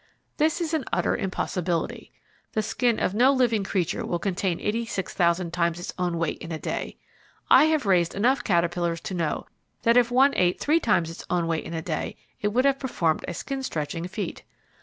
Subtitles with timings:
[0.37, 2.11] This is an utter impossibility.
[2.53, 6.39] The skin of no living creature will contain eighty six thousand times its own weight
[6.39, 6.97] in a day.
[7.51, 9.45] I have raised enough caterpillars to know
[9.83, 12.79] that if one ate three times its own weight in a day it would have
[12.79, 14.41] performed a skin stretching feat.